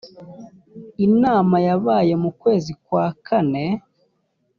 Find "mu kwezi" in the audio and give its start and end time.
2.23-2.71